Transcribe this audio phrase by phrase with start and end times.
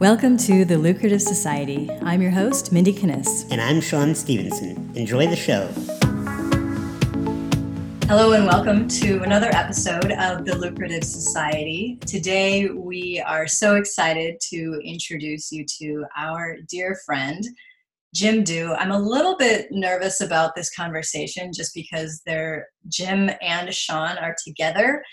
[0.00, 1.90] Welcome to The Lucrative Society.
[2.00, 3.46] I'm your host, Mindy Kinnis.
[3.50, 4.90] And I'm Sean Stevenson.
[4.94, 5.66] Enjoy the show.
[8.08, 11.98] Hello, and welcome to another episode of The Lucrative Society.
[12.06, 17.44] Today, we are so excited to introduce you to our dear friend,
[18.14, 18.72] Jim Dew.
[18.72, 24.34] I'm a little bit nervous about this conversation just because they're Jim and Sean are
[24.46, 25.04] together,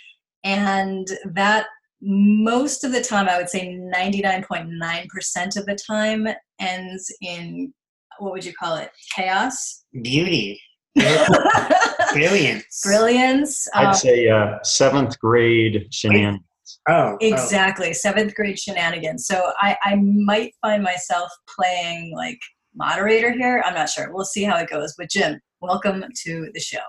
[0.45, 1.65] and that
[2.01, 6.27] most of the time, I would say 99.9% of the time
[6.59, 7.73] ends in
[8.19, 8.89] what would you call it?
[9.15, 9.85] Chaos?
[10.01, 10.59] Beauty.
[12.13, 12.81] Brilliance.
[12.83, 13.67] Brilliance.
[13.73, 16.43] I'd um, say uh, seventh grade shenanigans.
[16.89, 17.89] Oh, oh, exactly.
[17.89, 17.93] Oh.
[17.93, 19.27] Seventh grade shenanigans.
[19.27, 22.39] So I, I might find myself playing like
[22.75, 23.63] moderator here.
[23.65, 24.11] I'm not sure.
[24.11, 24.95] We'll see how it goes.
[24.97, 26.79] But Jim, welcome to the show.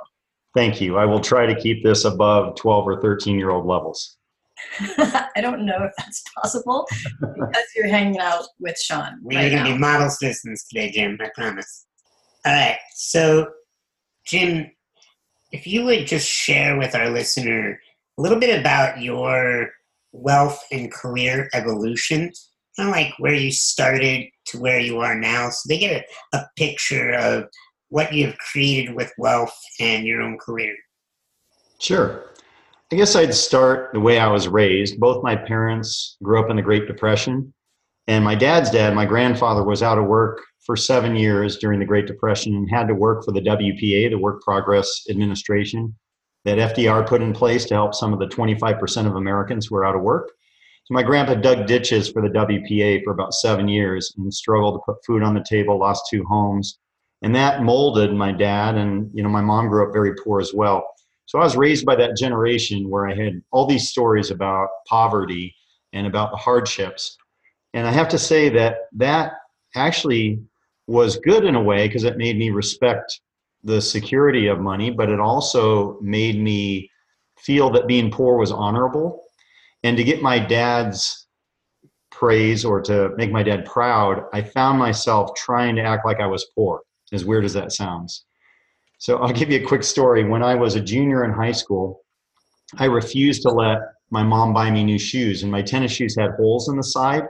[0.55, 0.97] Thank you.
[0.97, 4.18] I will try to keep this above 12 or 13 year old levels.
[4.99, 6.87] I don't know if that's possible
[7.21, 9.19] because you're hanging out with Sean.
[9.23, 11.19] We right are going to be model citizens today, Jim.
[11.21, 11.87] I promise.
[12.45, 12.79] All right.
[12.95, 13.49] So,
[14.27, 14.71] Jim,
[15.53, 17.81] if you would just share with our listener
[18.19, 19.71] a little bit about your
[20.13, 22.33] wealth and career evolution,
[22.77, 26.37] kind of like where you started to where you are now, so they get a,
[26.37, 27.45] a picture of
[27.89, 30.75] what you've created with wealth and your own career.
[31.79, 32.25] Sure.
[32.91, 34.99] I guess I'd start the way I was raised.
[34.99, 37.53] Both my parents grew up in the Great Depression,
[38.07, 41.85] and my dad's dad, my grandfather, was out of work for seven years during the
[41.85, 45.95] Great Depression and had to work for the WPA, the Work Progress Administration,
[46.47, 49.85] that FDR put in place to help some of the 25% of Americans who were
[49.85, 50.31] out of work.
[50.87, 54.81] So my grandpa dug ditches for the WPA for about seven years and struggled to
[54.87, 56.79] put food on the table, lost two homes.
[57.21, 60.55] And that molded my dad, and you know, my mom grew up very poor as
[60.55, 60.89] well.
[61.29, 65.55] So I was raised by that generation where I had all these stories about poverty
[65.93, 67.19] and about the hardships.
[67.75, 69.33] And I have to say that that
[69.75, 70.41] actually
[70.87, 73.21] was good in a way because it made me respect
[73.63, 76.91] the security of money, but it also made me
[77.39, 79.23] feel that being poor was honorable.
[79.83, 81.27] And to get my dad's
[82.11, 86.27] praise or to make my dad proud, I found myself trying to act like I
[86.27, 86.81] was poor,
[87.13, 88.25] as weird as that sounds.
[88.99, 90.25] So I'll give you a quick story.
[90.25, 92.03] When I was a junior in high school,
[92.79, 93.79] I refused to let
[94.11, 97.25] my mom buy me new shoes, and my tennis shoes had holes in the side.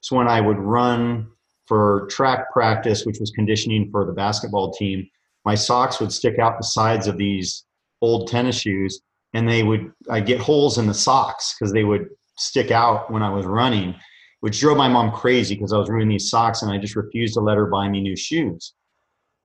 [0.00, 1.28] So when I would run
[1.66, 5.08] for track practice, which was conditioning for the basketball team,
[5.44, 7.64] my socks would stick out the sides of these
[8.02, 9.00] old tennis shoes,
[9.32, 13.22] and they would I get holes in the socks because they would stick out when
[13.22, 13.94] I was running,
[14.40, 17.34] which drove my mom crazy because I was ruining these socks, and I just refused
[17.34, 18.74] to let her buy me new shoes.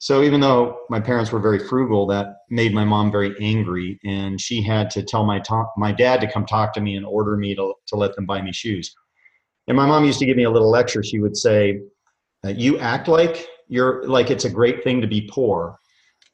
[0.01, 4.41] So even though my parents were very frugal, that made my mom very angry, and
[4.41, 5.39] she had to tell my
[5.77, 8.41] my dad to come talk to me and order me to to let them buy
[8.41, 8.95] me shoes.
[9.67, 11.03] And my mom used to give me a little lecture.
[11.03, 11.81] She would say,
[12.43, 15.77] uh, "You act like you're like it's a great thing to be poor.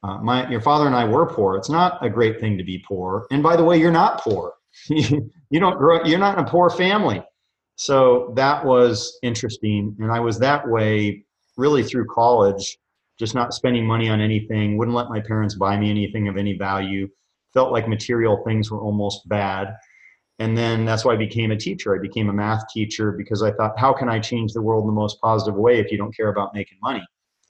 [0.02, 1.54] Uh, my your father and I were poor.
[1.54, 3.26] It's not a great thing to be poor.
[3.30, 4.54] And by the way, you're not poor.
[4.88, 6.02] you don't grow.
[6.04, 7.22] You're not in a poor family."
[7.76, 11.26] So that was interesting, and I was that way
[11.58, 12.78] really through college
[13.18, 16.56] just not spending money on anything, wouldn't let my parents buy me anything of any
[16.56, 17.08] value,
[17.52, 19.74] felt like material things were almost bad.
[20.38, 21.96] And then that's why I became a teacher.
[21.96, 24.88] I became a math teacher because I thought, how can I change the world in
[24.88, 27.04] the most positive way if you don't care about making money?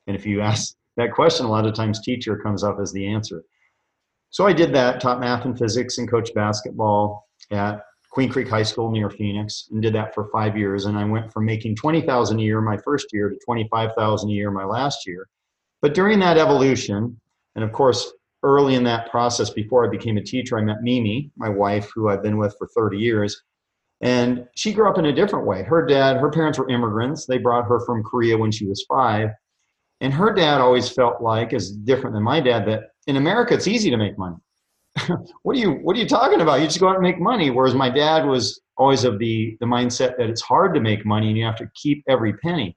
[0.06, 3.06] And if you ask that question, a lot of times teacher comes up as the
[3.06, 3.43] answer.
[4.31, 8.62] So I did that, taught math and physics and coached basketball at Queen Creek High
[8.62, 10.87] School near Phoenix and did that for five years.
[10.87, 14.50] And I went from making 20,000 a year my first year to 25,000 a year
[14.50, 15.29] my last year.
[15.81, 17.21] But during that evolution,
[17.55, 18.12] and of course,
[18.43, 22.09] early in that process, before I became a teacher, I met Mimi, my wife, who
[22.09, 23.43] I've been with for 30 years.
[24.00, 25.65] And she grew up in a different way.
[25.65, 27.27] Her dad, her parents were immigrants.
[27.27, 29.31] They brought her from Korea when she was five.
[30.00, 33.67] And her dad always felt like, as different than my dad, that in America it's
[33.67, 34.37] easy to make money.
[35.43, 36.61] what are you what are you talking about?
[36.61, 37.50] You just go out and make money.
[37.50, 41.29] Whereas my dad was always of the the mindset that it's hard to make money
[41.29, 42.76] and you have to keep every penny.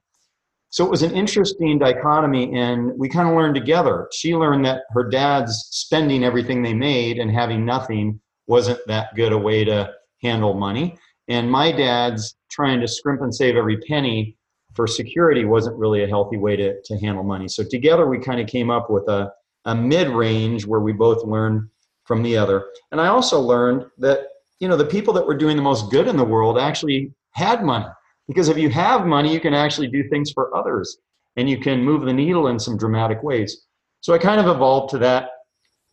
[0.72, 4.08] So it was an interesting dichotomy, and we kind of learned together.
[4.10, 9.32] She learned that her dad's spending everything they made and having nothing wasn't that good
[9.32, 9.92] a way to
[10.22, 10.96] handle money.
[11.28, 14.38] And my dad's trying to scrimp and save every penny
[14.72, 17.48] for security wasn't really a healthy way to, to handle money.
[17.48, 19.30] So together we kind of came up with a,
[19.66, 21.68] a mid range where we both learned
[22.04, 22.64] from the other.
[22.92, 24.20] And I also learned that,
[24.58, 27.62] you know, the people that were doing the most good in the world actually had
[27.62, 27.92] money
[28.28, 30.98] because if you have money, you can actually do things for others
[31.36, 33.66] and you can move the needle in some dramatic ways.
[34.00, 35.30] So I kind of evolved to that.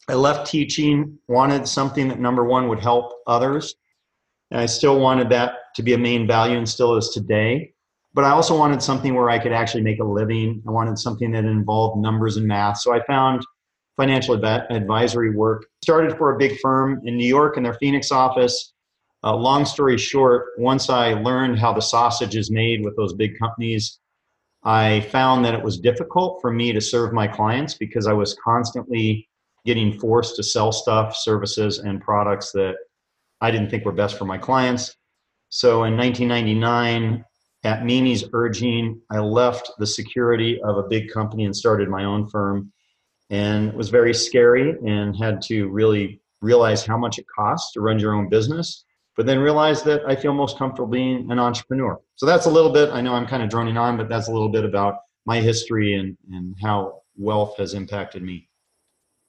[0.07, 3.75] I left teaching, wanted something that number one would help others.
[4.51, 7.73] And I still wanted that to be a main value and still is today.
[8.13, 10.63] but I also wanted something where I could actually make a living.
[10.67, 12.79] I wanted something that involved numbers and math.
[12.79, 13.45] So I found
[13.97, 15.67] financial advisory work.
[15.83, 18.73] Started for a big firm in New York in their Phoenix office.
[19.23, 23.37] Uh, long story short, once I learned how the sausage is made with those big
[23.37, 23.99] companies,
[24.63, 28.37] I found that it was difficult for me to serve my clients because I was
[28.43, 29.27] constantly
[29.65, 32.75] getting forced to sell stuff, services, and products that
[33.41, 34.95] I didn't think were best for my clients.
[35.49, 37.23] So in 1999,
[37.63, 42.29] at Mimi's urging, I left the security of a big company and started my own
[42.29, 42.71] firm.
[43.29, 47.81] And it was very scary and had to really realize how much it costs to
[47.81, 48.85] run your own business,
[49.19, 51.99] but then realize that I feel most comfortable being an entrepreneur.
[52.15, 54.31] So that's a little bit, I know I'm kind of droning on, but that's a
[54.31, 54.95] little bit about
[55.25, 58.47] my history and, and how wealth has impacted me.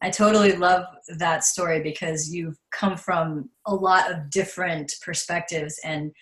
[0.01, 0.85] I totally love
[1.19, 6.13] that story because you've come from a lot of different perspectives and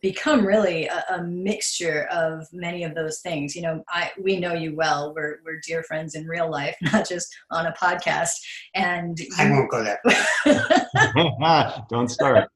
[0.00, 3.54] become really a, a, mixture of many of those things.
[3.54, 5.12] You know, I we know you well.
[5.14, 8.32] We're we're dear friends in real life, not just on a podcast.
[8.74, 10.00] And you, I won't go there.
[11.90, 12.48] Don't start.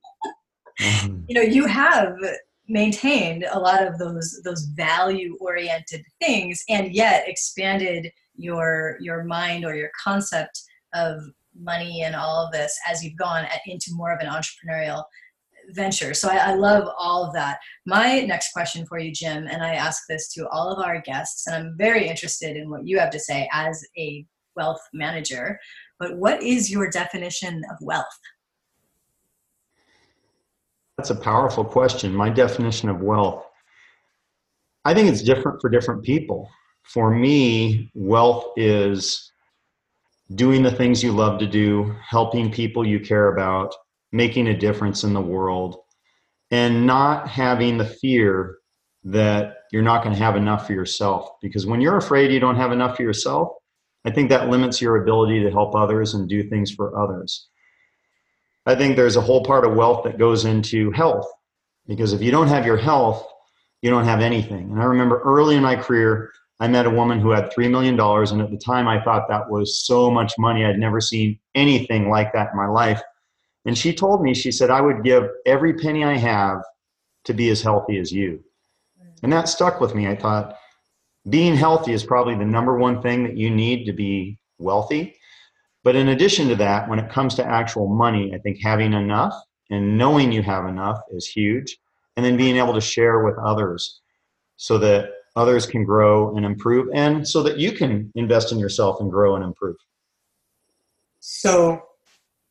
[0.80, 1.22] Mm-hmm.
[1.28, 2.16] you know, you have
[2.68, 9.64] maintained a lot of those those value oriented things and yet expanded your your mind
[9.64, 10.62] or your concept
[10.94, 11.20] of
[11.54, 15.02] money and all of this as you've gone into more of an entrepreneurial
[15.70, 16.14] venture.
[16.14, 17.58] So I, I, love all of that.
[17.86, 21.46] My next question for you, Jim, and I ask this to all of our guests,
[21.46, 24.24] and I'm very interested in what you have to say as a
[24.56, 25.58] wealth manager.
[25.98, 28.06] But what is your definition of wealth?
[31.00, 32.14] That's a powerful question.
[32.14, 33.43] My definition of wealth,
[34.85, 36.47] I think it's different for different people.
[36.82, 39.32] For me, wealth is
[40.35, 43.75] doing the things you love to do, helping people you care about,
[44.12, 45.79] making a difference in the world
[46.50, 48.58] and not having the fear
[49.05, 51.31] that you're not going to have enough for yourself.
[51.41, 53.49] Because when you're afraid you don't have enough for yourself,
[54.05, 57.49] I think that limits your ability to help others and do things for others.
[58.66, 61.26] I think there's a whole part of wealth that goes into health.
[61.86, 63.26] Because if you don't have your health,
[63.82, 64.70] you don't have anything.
[64.70, 66.30] And I remember early in my career,
[66.60, 67.98] I met a woman who had $3 million.
[67.98, 70.64] And at the time, I thought that was so much money.
[70.64, 73.00] I'd never seen anything like that in my life.
[73.64, 76.62] And she told me, she said, I would give every penny I have
[77.24, 78.42] to be as healthy as you.
[79.22, 80.06] And that stuck with me.
[80.06, 80.56] I thought,
[81.28, 85.16] being healthy is probably the number one thing that you need to be wealthy.
[85.82, 89.34] But in addition to that, when it comes to actual money, I think having enough
[89.70, 91.78] and knowing you have enough is huge.
[92.16, 94.00] And then being able to share with others
[94.56, 99.00] so that others can grow and improve and so that you can invest in yourself
[99.00, 99.76] and grow and improve.
[101.20, 101.82] So,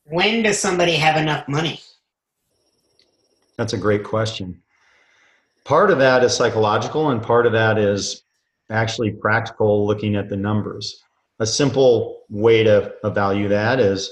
[0.06, 1.82] when does somebody have enough money?
[3.58, 4.62] That's a great question.
[5.66, 8.24] Part of that is psychological, and part of that is
[8.70, 11.04] actually practical looking at the numbers.
[11.40, 14.10] A simple way to value that is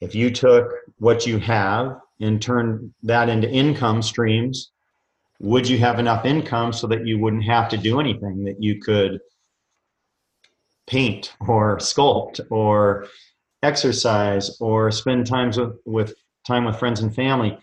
[0.00, 4.70] if you took what you have and turned that into income streams,
[5.40, 8.80] would you have enough income so that you wouldn't have to do anything, that you
[8.80, 9.20] could
[10.86, 13.06] paint or sculpt or
[13.62, 16.14] exercise or spend times with, with
[16.46, 17.56] time with friends and family?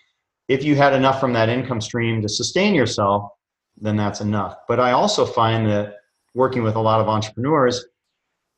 [0.48, 3.32] If you had enough from that income stream to sustain yourself
[3.80, 4.56] then that's enough.
[4.68, 5.96] But i also find that
[6.34, 7.86] working with a lot of entrepreneurs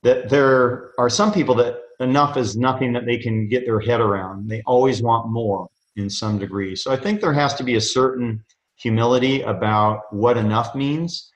[0.04, 4.00] that there are some people that enough is nothing that they can get their head
[4.00, 4.48] around.
[4.48, 6.76] They always want more in some degree.
[6.76, 8.44] So i think there has to be a certain
[8.76, 11.32] humility about what enough means.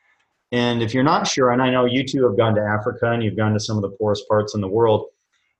[0.51, 3.23] And if you're not sure and i know you two have gone to africa and
[3.23, 5.07] you've gone to some of the poorest parts in the world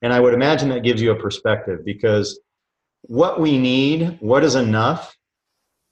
[0.02, 2.40] and I would imagine that gives you a perspective because
[3.04, 5.16] what we need, what is enough,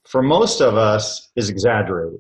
[0.08, 2.20] for most of us is exaggerated.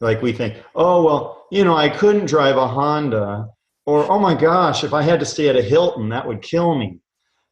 [0.00, 3.48] Like we think, oh, well, you know, I couldn't drive a Honda,
[3.86, 6.74] or oh my gosh, if I had to stay at a Hilton, that would kill
[6.74, 6.98] me.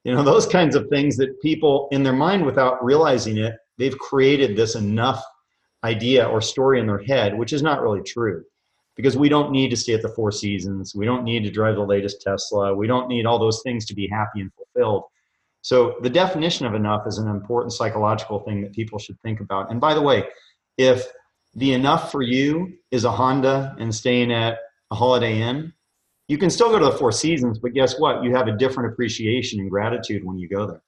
[0.04, 3.98] You know, those kinds of things that people, in their mind, without realizing it, they've
[3.98, 5.22] created this enough
[5.84, 8.44] idea or story in their head, which is not really true
[8.96, 10.94] because we don't need to stay at the Four Seasons.
[10.94, 12.74] We don't need to drive the latest Tesla.
[12.74, 15.04] We don't need all those things to be happy and fulfilled.
[15.62, 19.70] So the definition of enough is an important psychological thing that people should think about.
[19.70, 20.24] And by the way,
[20.76, 21.06] if
[21.54, 24.58] the enough for you is a Honda and staying at
[24.90, 25.72] a Holiday Inn,
[26.32, 28.24] you can still go to the Four Seasons, but guess what?
[28.24, 30.82] You have a different appreciation and gratitude when you go there.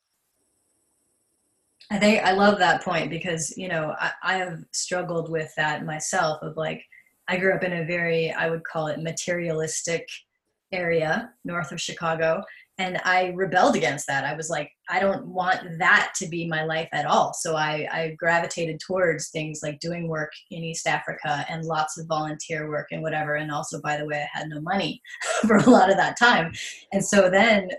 [1.91, 5.85] I think I love that point because you know I, I have struggled with that
[5.85, 6.83] myself of like
[7.29, 10.09] I grew up in a very, I would call it materialistic
[10.73, 12.43] area north of Chicago.
[12.79, 14.25] And I rebelled against that.
[14.25, 17.33] I was like, I don't want that to be my life at all.
[17.33, 22.07] So I, I gravitated towards things like doing work in East Africa and lots of
[22.09, 23.37] volunteer work and whatever.
[23.37, 25.01] And also, by the way, I had no money
[25.47, 26.53] for a lot of that time.
[26.93, 27.71] And so then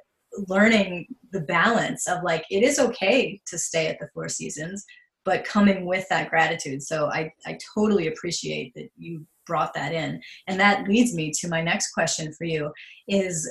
[0.48, 4.86] learning the balance of like, it is okay to stay at the Four Seasons,
[5.26, 6.82] but coming with that gratitude.
[6.82, 10.22] So I, I totally appreciate that you brought that in.
[10.48, 12.72] And that leads me to my next question for you
[13.08, 13.48] is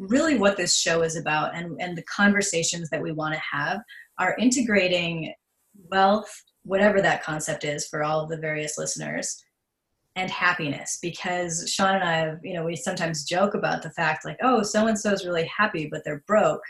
[0.00, 3.80] really what this show is about and, and the conversations that we want to have
[4.18, 5.32] are integrating
[5.90, 6.30] wealth,
[6.62, 9.42] whatever that concept is for all of the various listeners,
[10.16, 10.98] and happiness.
[11.02, 14.62] Because Sean and I have, you know, we sometimes joke about the fact like, oh,
[14.62, 16.62] so and so is really happy, but they're broke.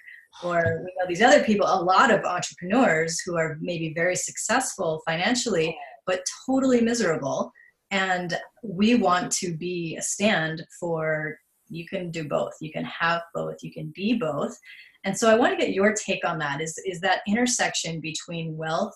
[0.42, 5.02] Or we know these other people, a lot of entrepreneurs who are maybe very successful
[5.06, 7.52] financially, but totally miserable.
[7.92, 11.37] And we want to be a stand for
[11.70, 12.52] you can do both.
[12.60, 13.56] You can have both.
[13.62, 14.56] You can be both.
[15.04, 16.60] And so i want to get your take on that.
[16.60, 18.94] Is is that intersection between wealth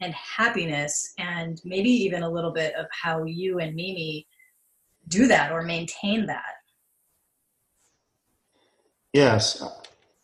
[0.00, 4.26] and happiness and maybe even a little bit of how you and mimi
[5.08, 6.52] do that or maintain that?
[9.12, 9.62] Yes.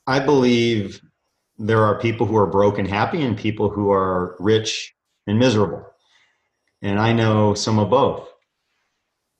[0.07, 1.01] I believe
[1.57, 4.95] there are people who are broke and happy and people who are rich
[5.27, 5.87] and miserable.
[6.83, 8.34] And i know some of both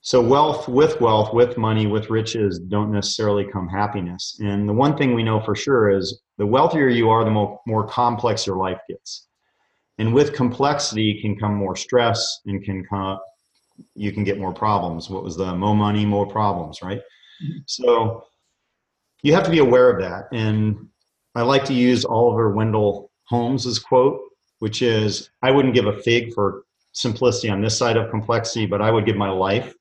[0.05, 4.39] so wealth with wealth with money with riches don't necessarily come happiness.
[4.39, 7.59] And the one thing we know for sure is the wealthier you are the more,
[7.67, 9.29] more complex your life gets.
[9.97, 13.19] And with complexity can come more stress and can come
[13.95, 15.09] you can get more problems.
[15.09, 17.01] What was the more money more problems right?
[17.43, 17.59] Mm-hmm.
[17.67, 18.27] so
[19.23, 20.25] you have to be aware of that.
[20.33, 20.87] And
[21.35, 24.21] i like to use oliver wendell holmes's quote
[24.59, 28.81] which is i wouldn't give a fig for simplicity on this side of complexity but
[28.81, 29.75] i would give my life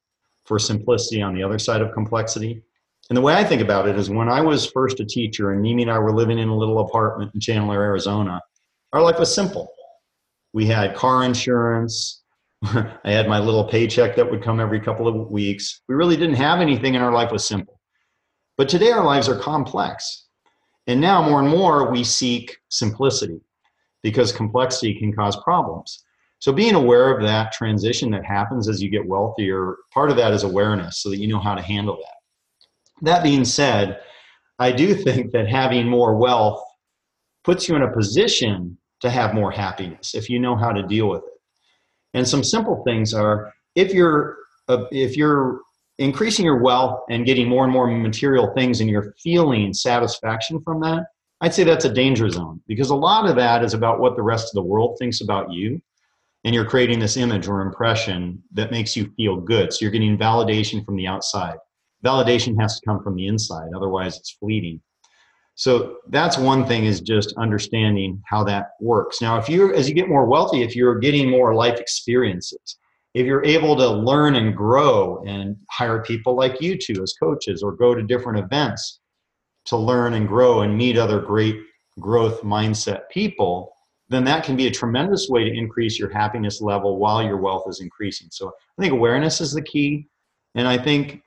[0.46, 2.62] for simplicity on the other side of complexity.
[3.10, 5.62] And the way I think about it is when I was first a teacher and
[5.62, 8.42] Mimi and I were living in a little apartment in Chandler, Arizona,
[8.94, 9.70] our life was simple.
[10.54, 12.22] We had car insurance.
[12.64, 15.82] I had my little paycheck that would come every couple of weeks.
[15.88, 17.80] We really didn't have anything and our life was simple.
[18.58, 20.28] But today our lives are complex.
[20.88, 23.42] And now more and more we seek simplicity
[24.02, 26.04] because complexity can cause problems.
[26.44, 30.34] So being aware of that transition that happens as you get wealthier, part of that
[30.34, 33.06] is awareness so that you know how to handle that.
[33.06, 34.02] That being said,
[34.60, 36.62] I do think that having more wealth
[37.46, 41.08] puts you in a position to have more happiness if you know how to deal
[41.08, 41.40] with it.
[42.14, 44.36] And some simple things are if you're
[44.68, 45.62] uh, if you're
[45.98, 50.82] increasing your wealth and getting more and more material things and you're feeling satisfaction from
[50.82, 51.06] that,
[51.40, 54.24] I'd say that's a danger zone because a lot of that is about what the
[54.24, 55.82] rest of the world thinks about you
[56.44, 59.72] and you're creating this image or impression that makes you feel good.
[59.72, 61.58] So you're getting validation from the outside.
[62.06, 64.82] Validation has to come from the inside, otherwise it's fleeting.
[65.56, 69.22] So that's one thing is just understanding how that works.
[69.22, 72.78] Now, if you as you get more wealthy, if you're getting more life experiences,
[73.14, 77.62] if you're able to learn and grow and hire people like you two as coaches
[77.62, 79.00] or go to different events
[79.66, 81.56] to learn and grow and meet other great
[82.00, 83.72] growth mindset people,
[84.10, 87.64] then that can be a tremendous way to increase your happiness level while your wealth
[87.68, 88.28] is increasing.
[88.32, 90.08] So I think awareness is the key.
[90.56, 91.24] And I think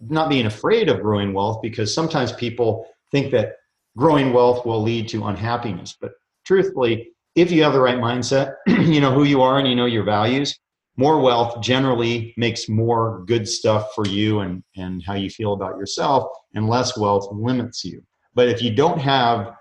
[0.00, 3.56] not being afraid of growing wealth because sometimes people think that
[3.96, 5.96] growing wealth will lead to unhappiness.
[6.00, 6.12] But
[6.44, 9.86] truthfully, if you have the right mindset, you know who you are and you know
[9.86, 10.58] your values,
[10.96, 15.76] more wealth generally makes more good stuff for you and, and how you feel about
[15.76, 18.02] yourself, and less wealth limits you.
[18.34, 19.54] But if you don't have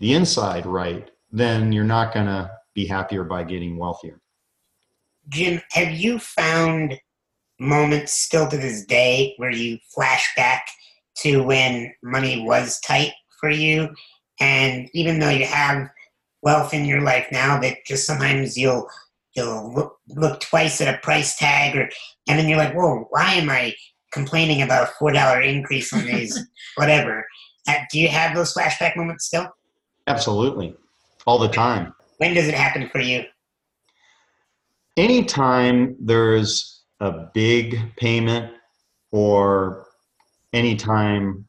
[0.00, 4.20] the inside right, then you're not going to be happier by getting wealthier.
[5.28, 6.98] Jim, have you found
[7.58, 10.66] moments still to this day where you flash back
[11.18, 13.88] to when money was tight for you?
[14.40, 15.88] And even though you have
[16.42, 18.88] wealth in your life now, that just sometimes you'll
[19.34, 21.88] you'll look, look twice at a price tag, or
[22.28, 23.74] and then you're like, "Whoa, why am I
[24.10, 26.38] complaining about a four dollar increase on these
[26.74, 27.24] whatever?"
[27.68, 29.48] Uh, do you have those flashback moments still?
[30.08, 30.74] Absolutely
[31.26, 31.94] all the time.
[32.18, 33.24] When does it happen for you?
[34.96, 38.52] Anytime there's a big payment
[39.10, 39.86] or
[40.52, 41.46] anytime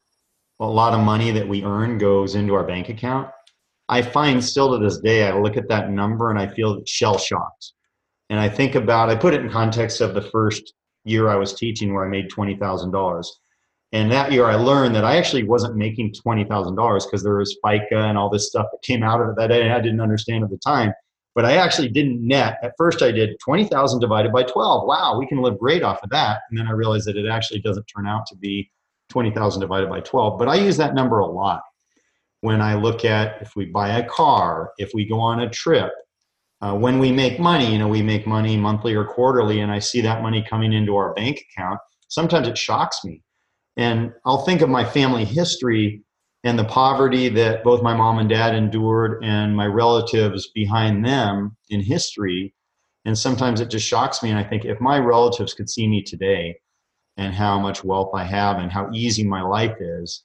[0.60, 3.28] a lot of money that we earn goes into our bank account,
[3.88, 7.18] I find still to this day, I look at that number and I feel shell
[7.18, 7.72] shocked.
[8.30, 10.72] And I think about, I put it in context of the first
[11.04, 13.26] year I was teaching where I made $20,000.
[13.94, 17.92] And that year I learned that I actually wasn't making $20,000 because there was FICA
[17.92, 20.58] and all this stuff that came out of it that I didn't understand at the
[20.58, 20.92] time.
[21.36, 22.58] But I actually didn't net.
[22.64, 24.88] At first I did 20,000 divided by 12.
[24.88, 26.40] Wow, we can live great off of that.
[26.50, 28.68] And then I realized that it actually doesn't turn out to be
[29.10, 31.62] 20,000 divided by 12, but I use that number a lot
[32.40, 35.92] when I look at if we buy a car, if we go on a trip,
[36.60, 39.78] uh, when we make money, you know, we make money monthly or quarterly, and I
[39.78, 41.78] see that money coming into our bank account.
[42.08, 43.23] Sometimes it shocks me.
[43.76, 46.02] And I'll think of my family history
[46.44, 51.56] and the poverty that both my mom and dad endured and my relatives behind them
[51.70, 52.54] in history.
[53.04, 54.30] And sometimes it just shocks me.
[54.30, 56.56] And I think if my relatives could see me today
[57.16, 60.24] and how much wealth I have and how easy my life is,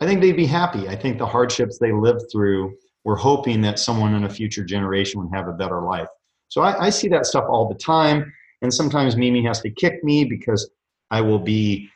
[0.00, 0.88] I think they'd be happy.
[0.88, 5.20] I think the hardships they lived through we're hoping that someone in a future generation
[5.20, 6.08] would have a better life.
[6.48, 8.32] So I, I see that stuff all the time.
[8.62, 10.68] And sometimes Mimi has to kick me because
[11.12, 11.88] I will be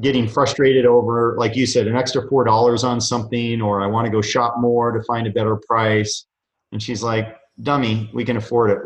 [0.00, 4.04] getting frustrated over, like you said, an extra four dollars on something, or I want
[4.06, 6.26] to go shop more to find a better price.
[6.72, 8.78] And she's like, "Dummy, we can afford it.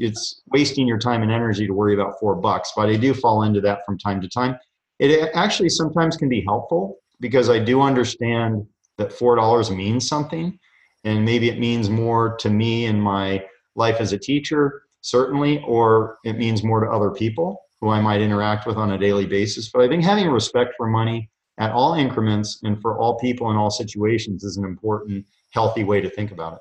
[0.00, 3.44] It's wasting your time and energy to worry about four bucks." But I do fall
[3.44, 4.56] into that from time to time.
[4.98, 8.66] It actually sometimes can be helpful because I do understand
[8.98, 10.58] that four dollars means something
[11.04, 13.44] and maybe it means more to me in my
[13.76, 18.20] life as a teacher certainly or it means more to other people who i might
[18.20, 21.94] interact with on a daily basis but i think having respect for money at all
[21.94, 26.30] increments and for all people in all situations is an important healthy way to think
[26.30, 26.60] about it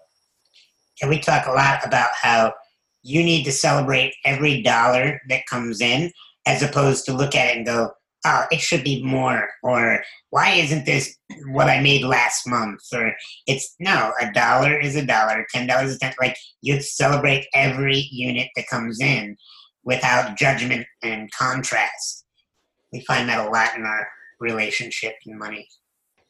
[1.01, 2.53] and we talk a lot about how
[3.03, 6.12] you need to celebrate every dollar that comes in
[6.45, 7.91] as opposed to look at it and go
[8.27, 11.15] oh, it should be more, or why isn't this
[11.47, 12.81] what I made last month?
[12.93, 13.13] Or
[13.47, 16.13] it's no, a dollar is a dollar, ten dollars is ten.
[16.19, 19.38] Like you celebrate every unit that comes in
[19.88, 22.25] without judgment and contrast.
[22.91, 24.08] We find that a lot in our
[24.41, 25.65] relationship and money.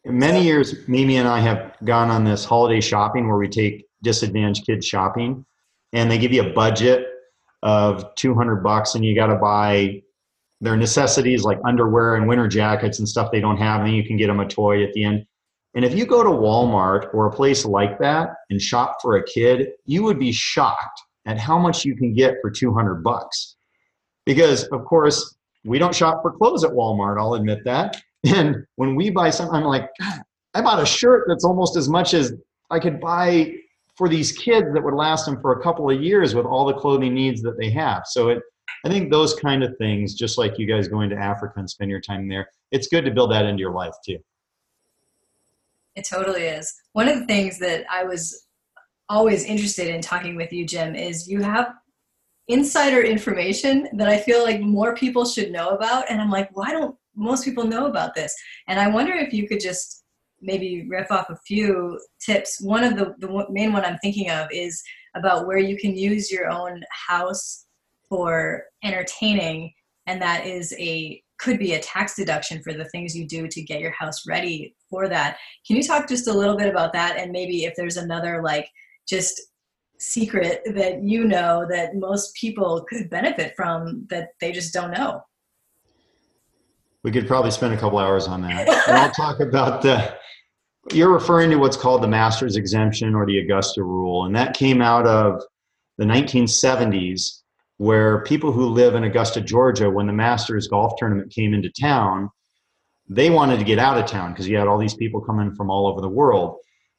[0.05, 3.85] In many years, Mimi and I have gone on this holiday shopping where we take
[4.03, 5.43] disadvantaged kids shopping,
[5.91, 7.07] and they give you a budget
[7.63, 10.01] of 200 bucks, and you got to buy
[10.61, 14.17] their necessities like underwear and winter jackets and stuff they don't have, and you can
[14.17, 15.25] get them a toy at the end.
[15.73, 19.23] And if you go to Walmart or a place like that and shop for a
[19.23, 23.57] kid, you would be shocked at how much you can get for 200 bucks.
[24.25, 28.01] Because of course, we don't shop for clothes at Walmart, I'll admit that.
[28.25, 29.89] And when we buy something, I'm like,
[30.53, 32.33] I bought a shirt that's almost as much as
[32.71, 33.53] I could buy
[33.95, 36.73] for these kids that would last them for a couple of years with all the
[36.73, 38.03] clothing needs that they have.
[38.05, 38.41] So it
[38.85, 41.89] I think those kind of things, just like you guys going to Africa and spend
[41.89, 44.17] your time there, it's good to build that into your life too.
[45.95, 46.73] It totally is.
[46.93, 48.46] One of the things that I was
[49.09, 51.73] always interested in talking with you, Jim, is you have
[52.47, 56.09] insider information that I feel like more people should know about.
[56.09, 58.33] And I'm like, why don't most people know about this?
[58.67, 60.03] And I wonder if you could just
[60.39, 62.61] maybe riff off a few tips.
[62.61, 64.81] One of the, the main one I'm thinking of is
[65.15, 67.65] about where you can use your own house
[68.07, 69.73] for entertaining
[70.05, 73.61] and that is a could be a tax deduction for the things you do to
[73.61, 77.17] get your house ready for that can you talk just a little bit about that
[77.17, 78.67] and maybe if there's another like
[79.07, 79.41] just
[79.99, 85.21] secret that you know that most people could benefit from that they just don't know.
[87.03, 88.67] We could probably spend a couple hours on that.
[88.87, 90.15] And i'll talk about the
[90.93, 94.25] you're referring to what's called the master's exemption or the augusta rule.
[94.25, 95.41] And that came out of
[95.97, 97.41] the 1970s
[97.77, 102.29] where people who live in Augusta, Georgia, when the Masters golf tournament came into town,
[103.07, 105.69] they wanted to get out of town because you had all these people coming from
[105.69, 106.57] all over the world.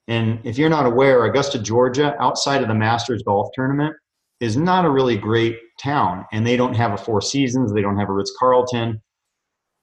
[0.09, 3.95] And if you're not aware, Augusta, Georgia, outside of the Masters golf tournament,
[4.41, 6.25] is not a really great town.
[6.33, 9.03] And they don't have a Four Seasons, they don't have a Ritz Carlton.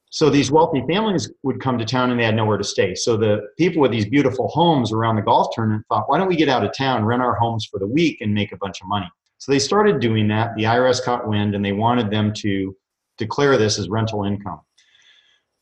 [0.10, 2.96] So these wealthy families would come to town and they had nowhere to stay.
[2.96, 6.38] So the people with these beautiful homes around the golf tournament thought, why don't we
[6.38, 8.88] get out of town, rent our homes for the week, and make a bunch of
[8.88, 9.10] money?
[9.40, 10.56] So they started doing that.
[10.56, 12.76] The IRS caught wind and they wanted them to
[13.18, 14.62] declare this as rental income.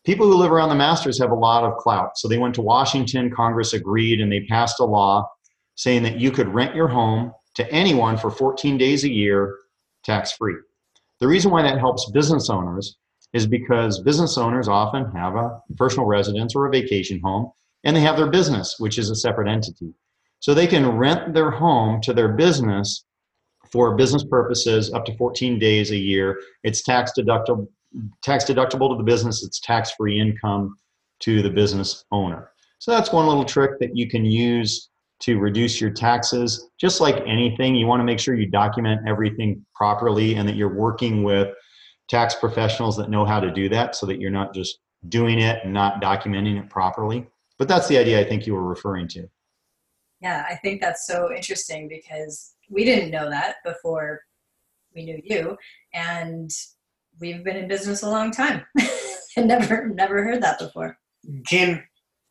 [0.05, 2.17] People who live around the masters have a lot of clout.
[2.17, 5.29] So they went to Washington, Congress agreed, and they passed a law
[5.75, 9.57] saying that you could rent your home to anyone for 14 days a year
[10.03, 10.55] tax free.
[11.19, 12.97] The reason why that helps business owners
[13.31, 17.51] is because business owners often have a personal residence or a vacation home
[17.83, 19.93] and they have their business, which is a separate entity.
[20.39, 23.05] So they can rent their home to their business
[23.71, 26.39] for business purposes up to 14 days a year.
[26.63, 27.67] It's tax deductible,
[28.21, 29.43] tax deductible to the business.
[29.43, 30.75] It's tax-free income
[31.21, 32.51] to the business owner.
[32.79, 34.89] So that's one little trick that you can use
[35.21, 36.69] to reduce your taxes.
[36.79, 40.73] Just like anything, you want to make sure you document everything properly and that you're
[40.73, 41.49] working with
[42.09, 45.63] tax professionals that know how to do that so that you're not just doing it
[45.63, 47.25] and not documenting it properly.
[47.57, 49.29] But that's the idea I think you were referring to.
[50.19, 54.21] Yeah, I think that's so interesting because we didn't know that before
[54.95, 55.57] we knew you
[55.93, 56.51] and
[57.19, 58.65] we've been in business a long time
[59.37, 60.97] never never heard that before.
[61.43, 61.83] Jim,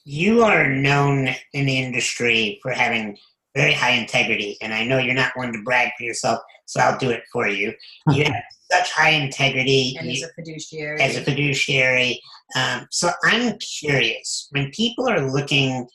[0.05, 3.17] you are known in the industry for having
[3.55, 6.99] very high integrity, and I know you're not one to brag for yourself, so I'll
[6.99, 7.73] do it for you.
[8.13, 11.01] You have such high integrity And as a fiduciary.
[11.01, 12.21] as a fiduciary.
[12.57, 15.87] Um, so I'm curious when people are looking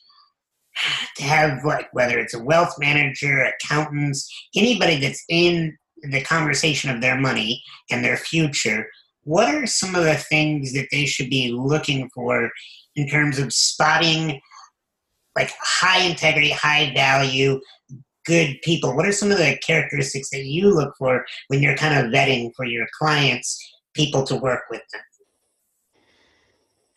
[1.16, 7.00] to have like whether it's a wealth manager, accountants, anybody that's in the conversation of
[7.00, 8.88] their money and their future,
[9.24, 12.50] what are some of the things that they should be looking for
[12.96, 14.40] in terms of spotting
[15.36, 17.60] like high integrity, high value,
[18.26, 18.94] good people?
[18.96, 22.50] What are some of the characteristics that you look for when you're kind of vetting
[22.56, 23.58] for your clients,
[23.94, 25.02] people to work with them?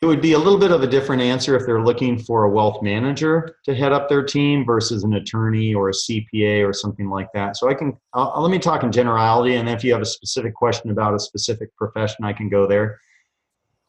[0.01, 2.49] It would be a little bit of a different answer if they're looking for a
[2.49, 7.07] wealth manager to head up their team versus an attorney or a CPA or something
[7.07, 7.55] like that.
[7.55, 10.05] So I can I'll, I'll- let me talk in generality, and if you have a
[10.05, 12.99] specific question about a specific profession, I can go there.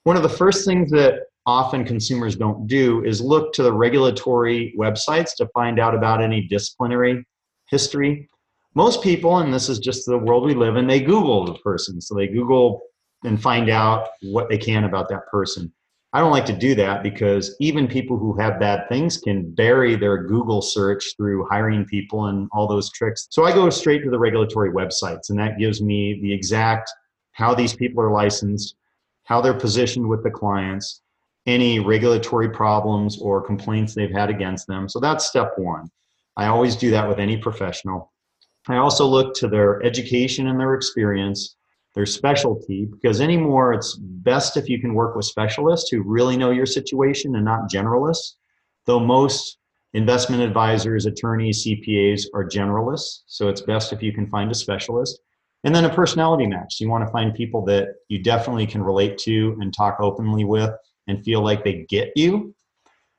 [0.05, 4.75] One of the first things that often consumers don't do is look to the regulatory
[4.79, 7.25] websites to find out about any disciplinary
[7.71, 8.29] history.
[8.75, 12.03] Most people, and this is just the world we live in, they Google the person.
[12.03, 12.83] So they Google
[13.25, 15.73] and find out what they can about that person.
[16.15, 19.97] I don't like to do that because even people who have bad things can bury
[19.97, 23.29] their Google search through hiring people and all those tricks.
[23.31, 26.91] So I go straight to the regulatory websites, and that gives me the exact
[27.33, 28.77] how these people are licensed,
[29.25, 31.01] how they're positioned with the clients,
[31.47, 34.91] any regulatory problems or complaints they've had against them.
[34.91, 35.91] So that's step one.
[36.37, 38.13] I always do that with any professional.
[38.69, 41.57] I also look to their education and their experience
[41.95, 46.51] their specialty because anymore it's best if you can work with specialists who really know
[46.51, 48.35] your situation and not generalists
[48.87, 49.59] though most
[49.95, 55.21] investment advisors attorneys cpas are generalists so it's best if you can find a specialist.
[55.65, 56.81] And then a personality match.
[56.81, 60.71] You want to find people that you definitely can relate to and talk openly with
[61.07, 62.55] and feel like they get you.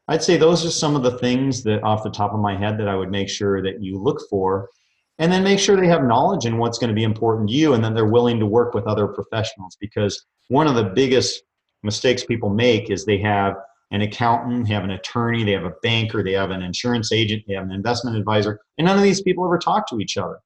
[0.10, 2.78] I'd say those are some of the things that off the top of my head
[2.78, 4.70] that i would make sure that you look for
[5.20, 7.74] and then make sure they have knowledge in what's going to be important to you
[7.74, 11.44] and then they're willing to work with other professionals because one of the biggest
[11.84, 13.56] mistakes people make is they have
[13.92, 17.44] an accountant they have an attorney they have a banker they have an insurance agent
[17.48, 20.40] they have an investment advisor and none of these people ever talk to each other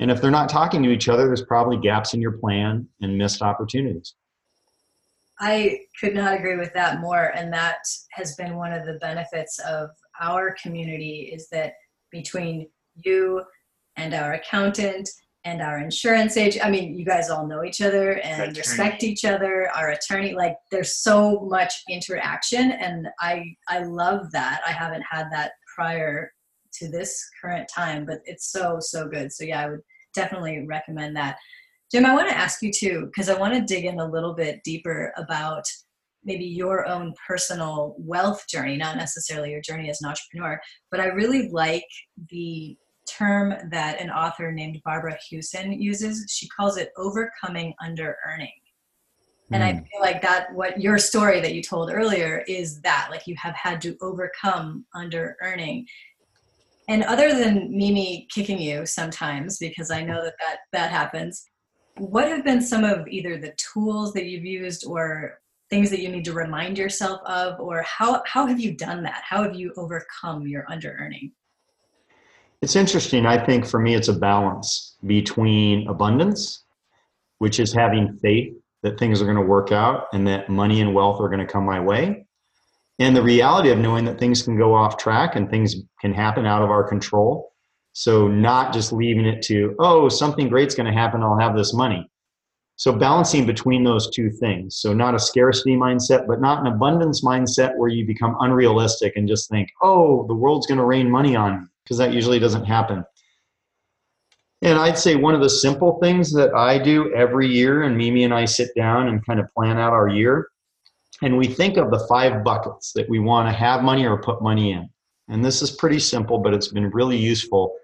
[0.00, 3.16] and if they're not talking to each other there's probably gaps in your plan and
[3.16, 4.14] missed opportunities
[5.40, 7.32] I could not agree with that more.
[7.34, 7.78] And that
[8.10, 11.74] has been one of the benefits of our community is that
[12.10, 13.42] between you
[13.98, 15.08] and our accountant
[15.44, 18.58] and our insurance agent, I mean, you guys all know each other and Attorney.
[18.58, 22.72] respect each other, our attorney, like there's so much interaction.
[22.72, 24.60] And I, I love that.
[24.66, 26.32] I haven't had that prior
[26.74, 29.32] to this current time, but it's so, so good.
[29.32, 29.80] So yeah, I would
[30.14, 31.36] definitely recommend that.
[31.90, 34.34] Jim, I want to ask you too, because I want to dig in a little
[34.34, 35.64] bit deeper about
[36.24, 41.06] maybe your own personal wealth journey, not necessarily your journey as an entrepreneur, but I
[41.06, 41.86] really like
[42.28, 42.76] the
[43.18, 46.24] term that an author named Barbara Huson uses.
[46.30, 48.52] She calls it overcoming under earning.
[49.50, 49.86] And I Mm.
[49.88, 53.54] feel like that what your story that you told earlier is that like you have
[53.54, 55.86] had to overcome under earning.
[56.86, 61.44] And other than Mimi kicking you sometimes, because I know that that, that happens,
[61.96, 66.08] what have been some of either the tools that you've used or things that you
[66.08, 69.22] need to remind yourself of, or how, how have you done that?
[69.24, 71.32] How have you overcome your under earning?
[72.60, 73.24] It's interesting.
[73.24, 76.64] I think for me, it's a balance between abundance,
[77.38, 80.92] which is having faith that things are going to work out and that money and
[80.92, 82.26] wealth are going to come my way,
[82.98, 86.46] and the reality of knowing that things can go off track and things can happen
[86.46, 87.52] out of our control.
[87.92, 91.74] So, not just leaving it to, oh, something great's going to happen, I'll have this
[91.74, 92.08] money.
[92.76, 94.76] So, balancing between those two things.
[94.76, 99.28] So, not a scarcity mindset, but not an abundance mindset where you become unrealistic and
[99.28, 102.66] just think, oh, the world's going to rain money on me because that usually doesn't
[102.66, 103.02] happen.
[104.60, 108.24] And I'd say one of the simple things that I do every year, and Mimi
[108.24, 110.48] and I sit down and kind of plan out our year,
[111.22, 114.42] and we think of the five buckets that we want to have money or put
[114.42, 114.88] money in.
[115.28, 117.74] And this is pretty simple, but it's been really useful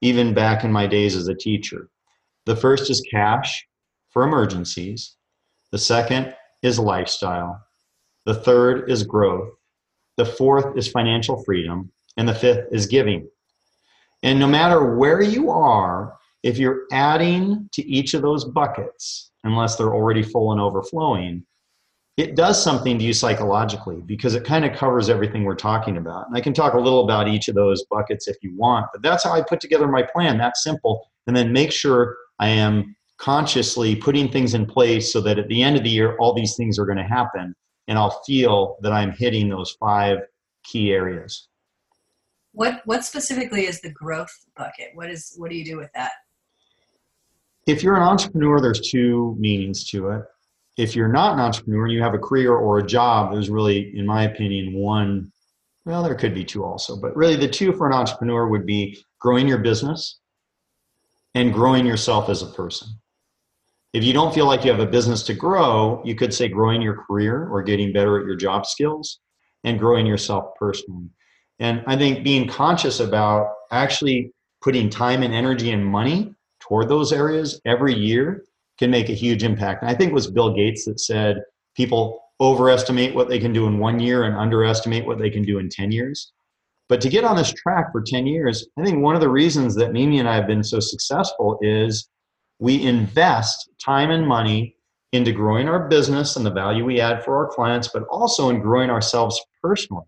[0.00, 1.88] even back in my days as a teacher.
[2.46, 3.66] The first is cash
[4.10, 5.16] for emergencies,
[5.72, 7.60] the second is lifestyle,
[8.24, 9.50] the third is growth,
[10.16, 13.28] the fourth is financial freedom, and the fifth is giving.
[14.22, 19.76] And no matter where you are, if you're adding to each of those buckets, unless
[19.76, 21.44] they're already full and overflowing,
[22.16, 26.26] it does something to you psychologically because it kind of covers everything we're talking about.
[26.26, 29.02] And I can talk a little about each of those buckets if you want, but
[29.02, 31.08] that's how I put together my plan, that simple.
[31.28, 35.62] And then make sure I am consciously putting things in place so that at the
[35.62, 37.54] end of the year, all these things are going to happen.
[37.88, 40.18] and I'll feel that I'm hitting those five
[40.62, 41.48] key areas.
[42.58, 44.88] What what specifically is the growth bucket?
[44.94, 46.10] What is what do you do with that?
[47.68, 50.22] If you're an entrepreneur, there's two meanings to it.
[50.76, 53.96] If you're not an entrepreneur and you have a career or a job, there's really,
[53.96, 55.30] in my opinion, one.
[55.84, 58.98] Well, there could be two also, but really the two for an entrepreneur would be
[59.20, 60.18] growing your business
[61.36, 62.88] and growing yourself as a person.
[63.92, 66.82] If you don't feel like you have a business to grow, you could say growing
[66.82, 69.20] your career or getting better at your job skills
[69.62, 71.08] and growing yourself personally.
[71.60, 77.12] And I think being conscious about actually putting time and energy and money toward those
[77.12, 78.44] areas every year
[78.78, 79.82] can make a huge impact.
[79.82, 81.42] And I think it was Bill Gates that said
[81.76, 85.58] people overestimate what they can do in one year and underestimate what they can do
[85.58, 86.32] in 10 years.
[86.88, 89.74] But to get on this track for 10 years, I think one of the reasons
[89.74, 92.08] that Mimi and I have been so successful is
[92.60, 94.76] we invest time and money
[95.12, 98.60] into growing our business and the value we add for our clients, but also in
[98.60, 100.04] growing ourselves personally,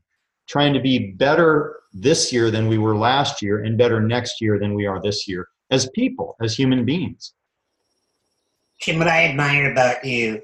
[0.50, 4.58] trying to be better this year than we were last year and better next year
[4.58, 7.34] than we are this year as people, as human beings.
[8.82, 10.42] Jim, what I admire about you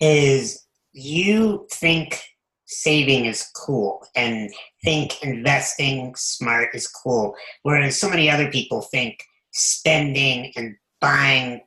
[0.00, 2.18] is you think
[2.64, 4.50] saving is cool and
[4.84, 9.18] think investing smart is cool, whereas so many other people think
[9.50, 11.60] spending and buying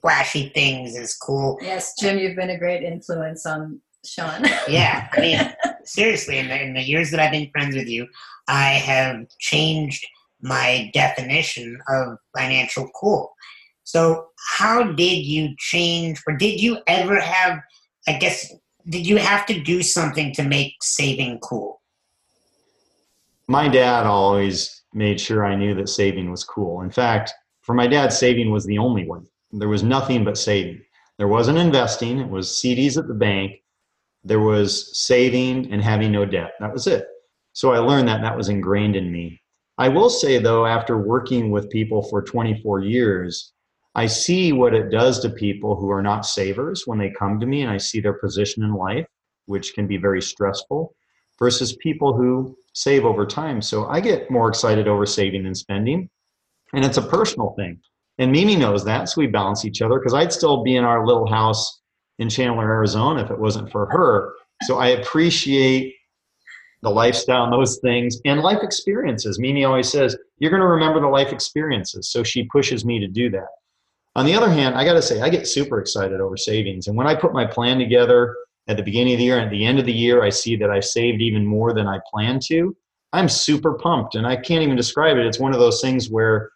[0.00, 1.58] flashy things is cool.
[1.62, 4.44] Yes, Jim, you've been a great influence on Sean.
[4.66, 5.38] yeah, I mean,
[5.84, 8.06] seriously, in the, in the years that I've been friends with you,
[8.48, 10.04] I have changed
[10.40, 13.32] my definition of financial cool.
[13.84, 17.58] So, how did you change, or did you ever have,
[18.06, 18.52] I guess,
[18.88, 21.80] did you have to do something to make saving cool?
[23.48, 26.82] My dad always made sure I knew that saving was cool.
[26.82, 29.20] In fact, for my dad, saving was the only way.
[29.52, 30.82] There was nothing but saving.
[31.18, 33.61] There wasn't investing, it was CDs at the bank.
[34.24, 36.52] There was saving and having no debt.
[36.60, 37.06] That was it.
[37.52, 39.40] So I learned that that was ingrained in me.
[39.78, 43.52] I will say, though, after working with people for 24 years,
[43.94, 47.46] I see what it does to people who are not savers when they come to
[47.46, 49.06] me and I see their position in life,
[49.46, 50.94] which can be very stressful,
[51.38, 53.60] versus people who save over time.
[53.60, 56.08] So I get more excited over saving than spending.
[56.72, 57.80] And it's a personal thing.
[58.18, 61.06] And Mimi knows that, so we balance each other because I'd still be in our
[61.06, 61.81] little house
[62.18, 64.34] in Chandler, Arizona if it wasn't for her.
[64.62, 65.94] So I appreciate
[66.82, 69.38] the lifestyle and those things and life experiences.
[69.38, 72.10] Mimi always says, You're going to remember the life experiences.
[72.10, 73.48] So she pushes me to do that.
[74.14, 76.86] On the other hand, I got to say, I get super excited over savings.
[76.86, 78.36] And when I put my plan together
[78.68, 80.54] at the beginning of the year and at the end of the year, I see
[80.56, 82.76] that I saved even more than I planned to.
[83.14, 85.26] I'm super pumped and I can't even describe it.
[85.26, 86.50] It's one of those things where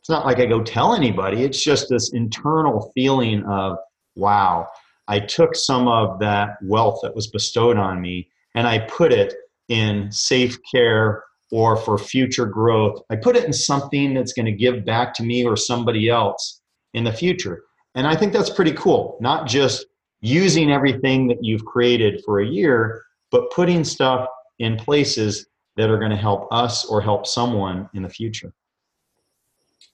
[0.00, 1.44] it's not like I go tell anybody.
[1.44, 3.76] It's just this internal feeling of,
[4.14, 4.68] wow,
[5.08, 9.34] I took some of that wealth that was bestowed on me and I put it
[9.68, 13.00] in safe care or for future growth.
[13.10, 16.60] I put it in something that's going to give back to me or somebody else
[16.94, 17.64] in the future.
[17.94, 19.18] And I think that's pretty cool.
[19.20, 19.86] Not just
[20.20, 25.46] using everything that you've created for a year, but putting stuff in places
[25.76, 28.52] that are going to help us or help someone in the future.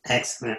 [0.08, 0.58] Excellent.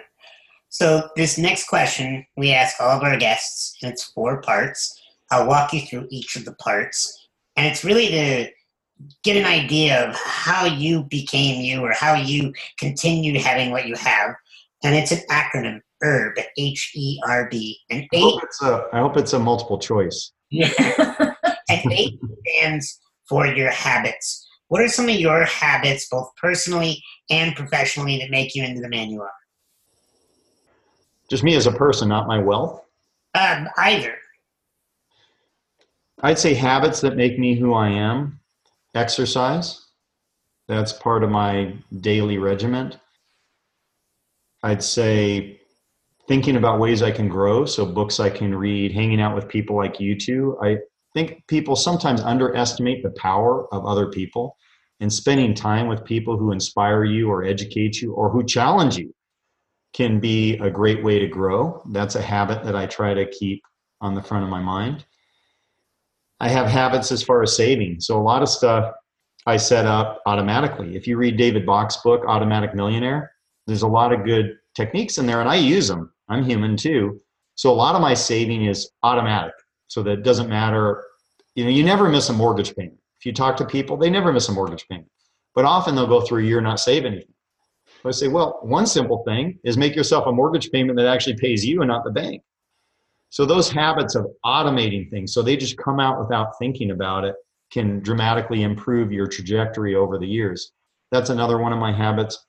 [0.70, 4.96] So, this next question we ask all of our guests, and it's four parts.
[5.30, 8.50] I'll walk you through each of the parts, and it's really to
[9.24, 13.96] get an idea of how you became you or how you continued having what you
[13.96, 14.34] have.
[14.82, 17.78] And it's an acronym HERB, H E R B.
[17.90, 20.32] And I hope, it's a, I hope it's a multiple choice.
[20.50, 20.70] Yeah.
[21.68, 24.46] and eight stands for your habits.
[24.68, 28.88] What are some of your habits, both personally and professionally, that make you into the
[28.88, 29.30] man you are?
[31.30, 32.82] Just me as a person, not my wealth?
[33.34, 34.16] Um, either.
[36.22, 38.40] I'd say habits that make me who I am.
[38.94, 39.86] Exercise.
[40.66, 42.98] That's part of my daily regiment.
[44.64, 45.60] I'd say
[46.26, 49.76] thinking about ways I can grow, so books I can read, hanging out with people
[49.76, 50.58] like you two.
[50.62, 50.78] I
[51.14, 54.56] think people sometimes underestimate the power of other people
[54.98, 59.14] and spending time with people who inspire you or educate you or who challenge you
[59.92, 61.82] can be a great way to grow.
[61.90, 63.62] That's a habit that I try to keep
[64.00, 65.04] on the front of my mind.
[66.40, 68.00] I have habits as far as saving.
[68.00, 68.94] So a lot of stuff
[69.46, 70.96] I set up automatically.
[70.96, 73.32] If you read David Bach's book, Automatic Millionaire,
[73.66, 76.12] there's a lot of good techniques in there and I use them.
[76.28, 77.20] I'm human too.
[77.56, 79.52] So a lot of my saving is automatic.
[79.88, 81.04] So that doesn't matter.
[81.54, 82.98] You know, you never miss a mortgage payment.
[83.18, 85.10] If you talk to people, they never miss a mortgage payment.
[85.54, 87.34] But often they'll go through a year not save anything.
[88.08, 91.64] I say, well, one simple thing is make yourself a mortgage payment that actually pays
[91.64, 92.42] you and not the bank.
[93.28, 97.36] So those habits of automating things, so they just come out without thinking about it,
[97.70, 100.72] can dramatically improve your trajectory over the years.
[101.12, 102.44] That's another one of my habits.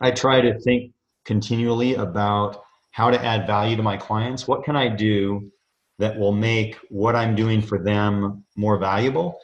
[0.00, 0.92] I try to think
[1.24, 4.46] continually about how to add value to my clients.
[4.46, 5.50] What can I do
[5.98, 9.38] that will make what I'm doing for them more valuable?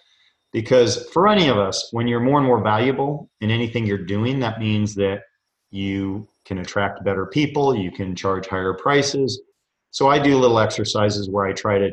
[0.52, 4.40] Because for any of us, when you're more and more valuable in anything you're doing,
[4.40, 5.22] that means that
[5.70, 9.40] you can attract better people, you can charge higher prices.
[9.90, 11.90] So I do little exercises where I try to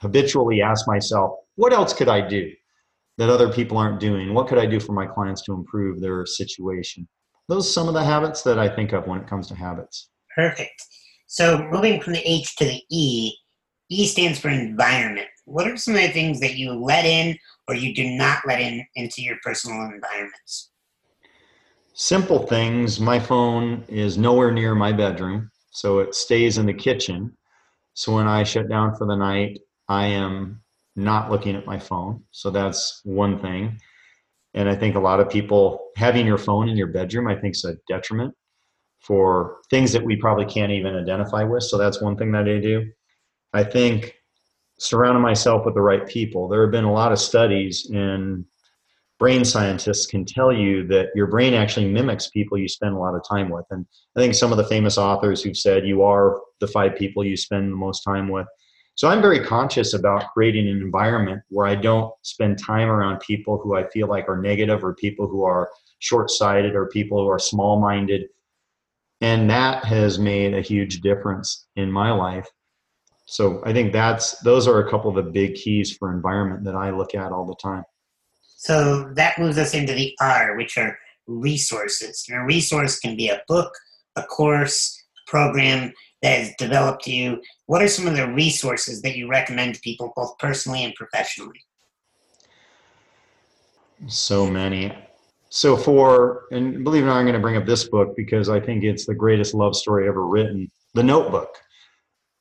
[0.00, 2.50] habitually ask myself, what else could I do
[3.18, 4.32] that other people aren't doing?
[4.34, 7.06] What could I do for my clients to improve their situation?
[7.48, 10.08] Those are some of the habits that I think of when it comes to habits.
[10.34, 10.82] Perfect.
[11.26, 13.32] So moving from the H to the E,
[13.90, 15.28] E stands for environment.
[15.44, 17.36] What are some of the things that you let in
[17.68, 20.71] or you do not let in into your personal environments?
[21.94, 23.00] Simple things.
[23.00, 27.36] My phone is nowhere near my bedroom, so it stays in the kitchen.
[27.94, 30.62] So when I shut down for the night, I am
[30.96, 32.22] not looking at my phone.
[32.30, 33.78] So that's one thing.
[34.54, 37.54] And I think a lot of people having your phone in your bedroom, I think,
[37.54, 38.34] is a detriment
[39.00, 41.64] for things that we probably can't even identify with.
[41.64, 42.90] So that's one thing that I do.
[43.52, 44.14] I think
[44.78, 46.48] surrounding myself with the right people.
[46.48, 48.46] There have been a lot of studies in
[49.22, 53.14] brain scientists can tell you that your brain actually mimics people you spend a lot
[53.14, 53.64] of time with.
[53.70, 57.24] And I think some of the famous authors who've said you are the five people
[57.24, 58.48] you spend the most time with.
[58.96, 63.58] So I'm very conscious about creating an environment where I don't spend time around people
[63.58, 67.30] who I feel like are negative or people who are short sighted or people who
[67.30, 68.22] are small minded.
[69.20, 72.48] And that has made a huge difference in my life.
[73.26, 76.74] So I think that's those are a couple of the big keys for environment that
[76.74, 77.84] I look at all the time.
[78.62, 80.96] So that moves us into the R, which are
[81.26, 82.24] resources.
[82.28, 83.72] And a resource can be a book,
[84.14, 87.42] a course, a program that has developed you.
[87.66, 91.60] What are some of the resources that you recommend to people, both personally and professionally?
[94.06, 94.96] So many.
[95.48, 98.48] So for and believe it or not, I'm going to bring up this book because
[98.48, 100.70] I think it's the greatest love story ever written.
[100.94, 101.48] The Notebook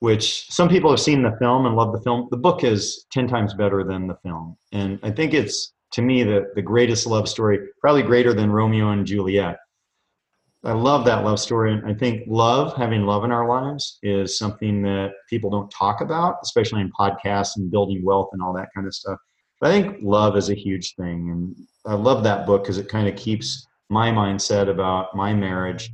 [0.01, 2.27] which some people have seen the film and love the film.
[2.31, 4.57] The book is 10 times better than the film.
[4.71, 8.91] And I think it's, to me, the, the greatest love story, probably greater than Romeo
[8.91, 9.58] and Juliet.
[10.63, 11.73] I love that love story.
[11.73, 16.01] And I think love, having love in our lives, is something that people don't talk
[16.01, 19.17] about, especially in podcasts and building wealth and all that kind of stuff.
[19.60, 21.30] But I think love is a huge thing.
[21.32, 25.91] And I love that book because it kind of keeps my mindset about my marriage.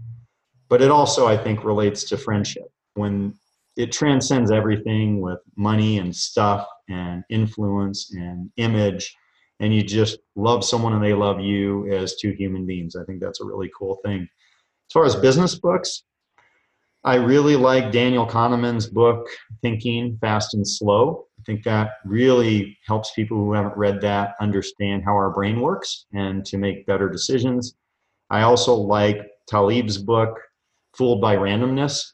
[0.69, 2.67] But it also, I think, relates to friendship.
[2.95, 3.33] When
[3.77, 9.15] it transcends everything with money and stuff and influence and image
[9.59, 12.95] and you just love someone and they love you as two human beings.
[12.95, 14.21] I think that's a really cool thing.
[14.21, 16.03] As far as business books
[17.03, 19.27] i really like daniel kahneman's book
[19.61, 21.25] thinking fast and slow.
[21.39, 26.05] I think that really helps people who haven't read that understand how our brain works
[26.13, 27.75] and to make better decisions.
[28.29, 30.37] I also like taleb's book
[30.97, 32.11] fooled by randomness.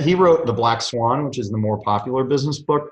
[0.00, 2.90] He wrote The Black Swan, which is the more popular business book,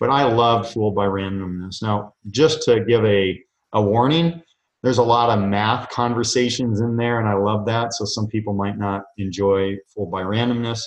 [0.00, 1.82] but I love Fooled by Randomness.
[1.82, 3.40] Now, just to give a,
[3.72, 4.42] a warning,
[4.82, 7.94] there's a lot of math conversations in there, and I love that.
[7.94, 10.82] So some people might not enjoy Fooled by Randomness.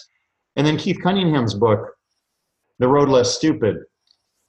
[0.56, 1.93] And then Keith Cunningham's book,
[2.80, 3.78] The Road Less Stupid.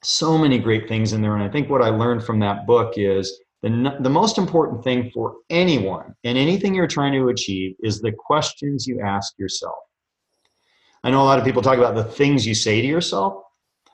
[0.04, 1.34] So many great things in there.
[1.34, 5.10] And I think what I learned from that book is the, the most important thing
[5.14, 9.76] for anyone and anything you're trying to achieve is the questions you ask yourself.
[11.04, 13.42] I know a lot of people talk about the things you say to yourself,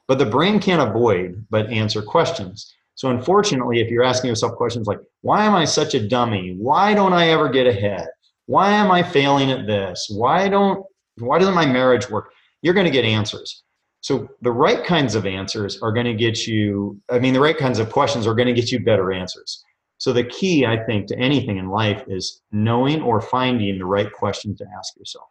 [0.09, 2.75] but the brain can't avoid but answer questions.
[2.95, 6.57] So unfortunately, if you're asking yourself questions like, why am I such a dummy?
[6.59, 8.09] Why don't I ever get ahead?
[8.47, 10.09] Why am I failing at this?
[10.11, 10.85] Why don't
[11.19, 12.33] why doesn't my marriage work?
[12.63, 13.63] You're going to get answers.
[14.01, 17.57] So the right kinds of answers are going to get you I mean the right
[17.57, 19.63] kinds of questions are going to get you better answers.
[19.99, 24.11] So the key I think to anything in life is knowing or finding the right
[24.13, 25.27] question to ask yourself.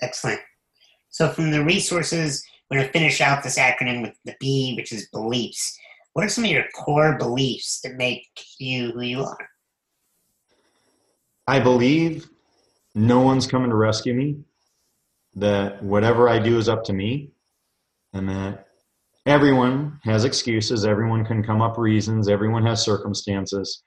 [0.00, 0.40] Excellent.
[1.10, 4.92] So from the resources, we're going to finish out this acronym with the B, which
[4.92, 5.76] is beliefs.
[6.12, 8.26] What are some of your core beliefs that make
[8.58, 9.48] you who you are?
[11.46, 12.28] I believe
[12.94, 14.38] no one's coming to rescue me,
[15.36, 17.30] that whatever I do is up to me,
[18.12, 18.66] and that
[19.24, 23.82] everyone has excuses, everyone can come up reasons, everyone has circumstances,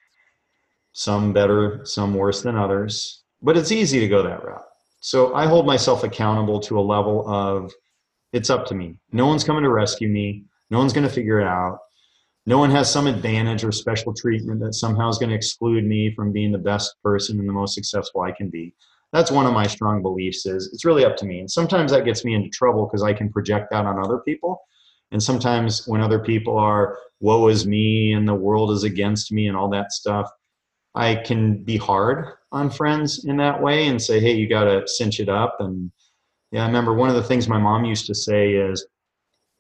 [0.93, 3.23] some better, some worse than others.
[3.41, 4.65] But it's easy to go that route.
[5.01, 7.73] So I hold myself accountable to a level of
[8.33, 8.95] it's up to me.
[9.11, 10.45] No one's coming to rescue me.
[10.69, 11.79] No one's going to figure it out.
[12.45, 16.13] No one has some advantage or special treatment that somehow is going to exclude me
[16.15, 18.73] from being the best person and the most successful I can be.
[19.13, 22.05] that's one of my strong beliefs is it's really up to me and sometimes that
[22.05, 24.61] gets me into trouble because i can project that on other people
[25.11, 29.47] and sometimes when other people are woe is me and the world is against me
[29.47, 30.29] and all that stuff
[30.95, 34.87] i can be hard on friends in that way and say hey you got to
[34.87, 35.91] cinch it up and
[36.51, 38.85] yeah i remember one of the things my mom used to say is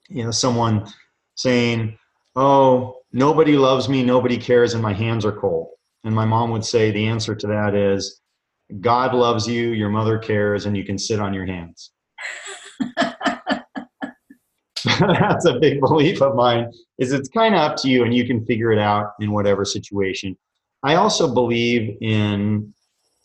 [0.09, 0.85] you know someone
[1.35, 1.97] saying
[2.35, 5.69] oh nobody loves me nobody cares and my hands are cold
[6.03, 8.21] and my mom would say the answer to that is
[8.79, 11.91] God loves you, your mother cares, and you can sit on your hands.
[14.99, 16.71] That's a big belief of mine.
[16.97, 19.65] Is it's kind of up to you, and you can figure it out in whatever
[19.65, 20.37] situation.
[20.83, 22.73] I also believe in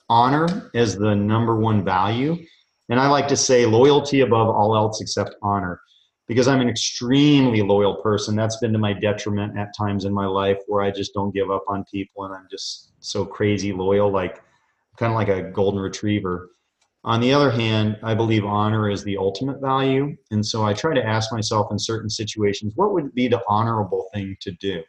[0.09, 2.45] honor as the number one value,
[2.89, 5.81] and I like to say loyalty above all else except honor,
[6.27, 8.37] because I'm an extremely loyal person.
[8.37, 11.51] That's been to my detriment at times in my life where I just don't give
[11.51, 14.43] up on people, and I'm just so crazy loyal, like
[14.97, 16.51] kind of like a golden retriever.
[17.05, 20.17] On the other hand, I believe honor is the ultimate value.
[20.33, 24.09] And so I try to ask myself in certain situations, what would be the honorable
[24.13, 24.83] thing to do?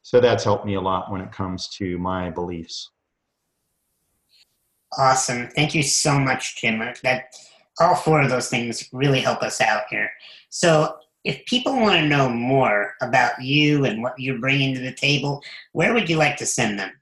[0.00, 2.92] So that's helped me a lot when it comes to my beliefs.
[4.98, 5.48] Awesome.
[5.48, 6.80] Thank you so much, Jim.
[7.02, 7.34] That
[7.80, 10.10] all four of those things really help us out here.
[10.50, 14.92] So if people want to know more about you and what you're bringing to the
[14.92, 15.42] table,
[15.72, 16.92] where would you like to send them?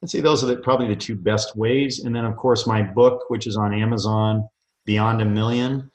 [0.00, 2.04] And see, those are the, probably the two best ways.
[2.04, 4.48] And then, of course, my book, which is on Amazon,
[4.86, 5.90] Beyond a Million.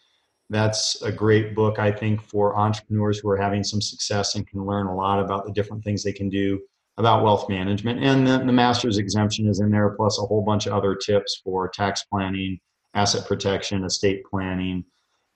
[0.49, 4.65] That's a great book, I think, for entrepreneurs who are having some success and can
[4.65, 6.59] learn a lot about the different things they can do
[6.97, 8.03] about wealth management.
[8.03, 11.41] And the, the master's exemption is in there, plus a whole bunch of other tips
[11.43, 12.59] for tax planning,
[12.93, 14.83] asset protection, estate planning,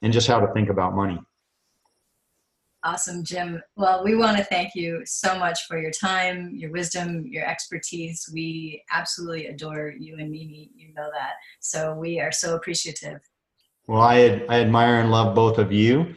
[0.02, 1.20] and just how to think about money.
[2.84, 3.62] Awesome, Jim.
[3.76, 8.30] Well, we want to thank you so much for your time, your wisdom, your expertise.
[8.32, 10.70] We absolutely adore you and Mimi.
[10.76, 11.34] You know that.
[11.60, 13.20] So we are so appreciative.
[13.88, 16.14] Well, I, I admire and love both of you,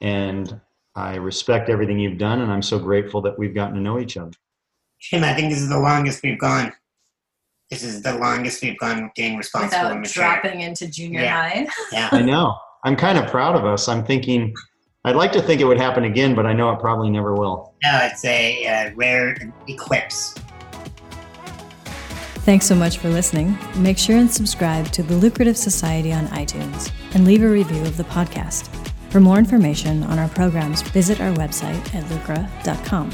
[0.00, 0.60] and
[0.94, 4.16] I respect everything you've done, and I'm so grateful that we've gotten to know each
[4.16, 4.32] other.
[5.00, 6.72] Jim, I think this is the longest we've gone.
[7.70, 11.48] This is the longest we've gone being responsible Without dropping into junior yeah.
[11.48, 11.66] high.
[11.92, 12.08] Yeah.
[12.12, 12.56] I know.
[12.84, 13.88] I'm kind of proud of us.
[13.88, 14.54] I'm thinking,
[15.04, 17.74] I'd like to think it would happen again, but I know it probably never will.
[17.82, 20.34] No, it's a uh, rare eclipse.
[22.44, 23.56] Thanks so much for listening.
[23.76, 27.96] Make sure and subscribe to the Lucrative Society on iTunes and leave a review of
[27.96, 28.68] the podcast.
[29.08, 33.10] For more information on our programs, visit our website at lucra.com.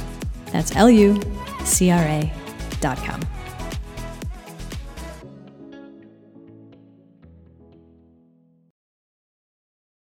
[0.46, 1.20] That's L U
[1.64, 3.20] C R A.com.